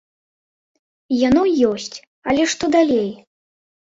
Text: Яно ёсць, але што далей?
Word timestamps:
Яно 1.27 1.43
ёсць, 1.71 1.97
але 2.33 2.43
што 2.55 2.63
далей? 2.77 3.09